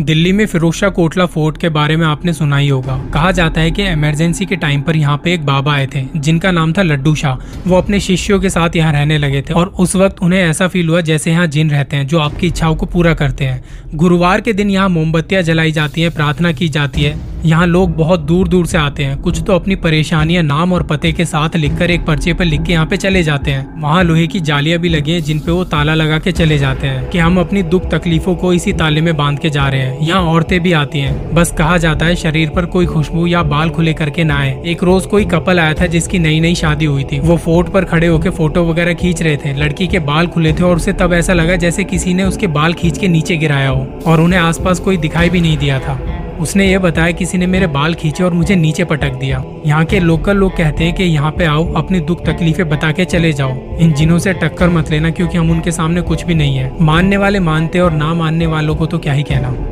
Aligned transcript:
दिल्ली 0.00 0.30
में 0.32 0.44
फिरोज 0.46 0.74
शाह 0.74 0.90
कोटला 0.90 1.24
फोर्ट 1.26 1.56
के 1.58 1.68
बारे 1.68 1.96
में 1.96 2.04
आपने 2.06 2.32
सुना 2.32 2.56
ही 2.56 2.68
होगा। 2.68 2.96
कहा 3.14 3.30
जाता 3.30 3.60
है 3.60 3.70
कि 3.70 3.86
इमरजेंसी 3.86 4.46
के 4.46 4.56
टाइम 4.56 4.82
पर 4.82 4.96
यहाँ 4.96 5.16
पे 5.24 5.32
एक 5.34 5.44
बाबा 5.46 5.72
आए 5.72 5.86
थे, 5.86 6.04
जिनका 6.16 6.50
नाम 6.50 6.72
था 6.72 6.82
लड्डू 6.82 7.14
शाह। 7.14 7.34
वो 7.66 7.76
अपने 7.76 8.00
शिष्यों 8.00 8.38
के 8.40 8.50
साथ 8.50 8.76
यहाँ 8.76 8.92
रहने 8.92 9.18
लगे 9.18 9.42
थे 9.42 9.54
और 9.54 9.66
उस 9.78 9.96
वक्त 9.96 10.22
उन्हें 10.22 10.40
ऐसा 10.40 10.68
फील 10.68 10.88
हुआ 10.88 11.00
जैसे 11.00 11.30
यहाँ 11.30 11.46
जिन 11.46 11.70
रहते 11.70 11.96
हैं, 11.96 12.06
जो 12.06 12.18
आपकी 12.18 12.46
इच्छाओं 12.46 12.76
को 12.76 12.86
पूरा 12.86 13.14
करते 13.14 13.44
हैं। 13.44 13.62
गुरुवार 13.94 14.40
के 14.40 14.52
दिन 14.52 14.70
यहाँ 14.70 14.88
मोमबत्तियाँ 14.88 15.42
जलाई 15.42 15.72
जाती 15.72 16.02
है, 16.02 16.10
प्रार्थना 16.10 16.52
की 16.52 16.68
जाती 16.68 17.02
है। 17.02 17.31
यहाँ 17.44 17.66
लोग 17.66 17.94
बहुत 17.96 18.20
दूर 18.20 18.48
दूर 18.48 18.66
से 18.66 18.78
आते 18.78 19.04
हैं। 19.04 19.16
कुछ 19.20 19.42
तो 19.42 19.54
अपनी 19.54 19.76
परेशानियाँ 19.76 20.42
नाम 20.42 20.72
और 20.72 20.82
पते 20.82 21.12
के 21.12 21.24
साथ 21.24 21.56
लिखकर 21.56 21.90
एक 21.90 22.04
पर्चे 22.06 22.32
पर 22.34 22.44
लिख 22.44 22.62
के 22.62 22.72
यहाँ 22.72 22.86
पे 22.86 22.96
चले 22.96 23.22
जाते 23.22 23.50
हैं। 23.50 23.80
वहाँ 23.80 24.02
लोहे 24.04 24.26
की 24.26 24.40
जालियाँ 24.40 24.78
भी 24.78 24.88
लगी 24.88 25.12
हैं, 25.12 25.22
जिन 25.22 25.38
पे 25.38 25.52
वो 25.52 25.64
ताला 25.64 25.94
लगा 25.94 26.18
के 26.18 26.32
चले 26.32 26.58
जाते 26.58 26.86
हैं 26.86 27.08
कि 27.10 27.18
हम 27.18 27.40
अपनी 27.40 27.62
दुख 27.62 27.88
तकलीफों 27.90 28.34
को 28.34 28.52
इसी 28.52 28.72
ताले 28.72 29.00
में 29.00 29.16
बाँध 29.16 29.38
के 29.38 29.50
जा 29.50 29.68
रहे 29.68 29.80
हैं। 29.80 30.00
यहाँ 30.00 30.22
औरतें 30.24 30.58
भी 30.60 30.72
आती 30.72 30.98
हैं। 30.98 31.34
बस 31.34 31.52
कहा 31.58 31.76
जाता 31.78 32.06
है, 32.06 32.16
शरीर 32.16 32.50
पर 32.50 32.66
कोई 32.66 32.86
खुशबू 32.86 33.26
या 33.26 33.42
बाल 33.42 33.70
खुले 33.70 33.92
करके 33.92 34.24
ना 34.24 34.38
आए। 34.38 34.62
एक 34.66 34.82
रोज 34.84 35.06
कोई 35.06 35.24
कपल 35.24 35.60
आया 35.60 35.74
था 35.74 35.86
जिसकी 35.86 36.18
नई 36.18 36.40
नई 36.40 36.54
शादी 36.54 36.84
हुई 36.84 37.04
थी। 37.04 37.20
वो 37.20 37.36
फोर्ट 37.36 37.68
पर 37.68 37.84
खड़े 37.84 38.06
होकर 38.06 38.30
फ़ोटो 38.30 38.64
वगैरह 38.64 38.94
खींच 38.94 39.22
रहे 39.22 39.36
थे। 39.36 39.54
लड़की 39.54 39.86
के 39.86 39.98
बाल 39.98 40.26
खुले 40.26 40.52
थे 40.52 40.64
और 40.64 40.76
उसे 40.76 40.92
तब 40.92 41.12
ऐसा 41.12 41.32
लगा 41.32 41.56
जैसे 41.56 41.84
किसी 41.84 42.14
ने 42.14 42.24
उसके 42.24 42.46
बाल 42.46 42.72
खींच 42.72 42.98
के 42.98 43.08
नीचे 43.08 43.36
गिराया 43.36 43.68
हो 43.68 43.86
और 44.06 44.20
उन्हें 44.20 44.40
आसपास 44.40 44.80
कोई 44.80 44.96
दिखाई 44.96 45.30
भी 45.30 45.40
नहीं 45.40 45.56
दिया 45.58 45.78
था। 45.78 46.00
उसने 46.42 46.66
ये 46.66 46.78
बताया, 46.78 47.12
किसी 47.12 47.38
ने 47.38 47.46
मेरे 47.46 47.66
बाल 47.66 47.94
खींचे 47.94 48.24
और 48.24 48.32
मुझे 48.32 48.54
नीचे 48.56 48.84
पटक 48.84 49.12
दिया। 49.12 49.42
यहाँ 49.66 49.84
के 49.84 50.00
लोकल 50.00 50.36
लोग 50.36 50.56
कहते 50.56 50.84
हैं 50.84 50.94
कि 50.94 51.04
यहाँ 51.04 51.30
पे 51.30 51.44
आओ, 51.44 51.72
अपनी 51.74 52.00
दुख 52.00 52.24
तकलीफे 52.26 52.64
बता 52.64 52.90
के 52.92 53.04
चले 53.04 53.32
जाओ। 53.32 53.54
इन 53.78 53.92
जिनों 53.92 54.18
से 54.18 54.32
टक्कर 54.32 54.70
मत 54.70 54.90
लेना, 54.90 55.10
क्योंकि 55.10 55.38
हम 55.38 55.50
उनके 55.50 55.70
सामने 55.70 56.00
कुछ 56.02 56.24
भी 56.24 56.34
नहीं 56.34 56.56
है। 56.56 56.70
मानने 56.80 57.16
वाले 57.16 57.40
मानते 57.40 57.80
और 57.80 57.92
ना 57.92 58.12
मानने 58.14 58.46
वालों 58.46 58.76
को 58.76 58.86
तो 58.86 58.98
क्या 58.98 59.12
ही 59.12 59.22
कहना। 59.22 59.54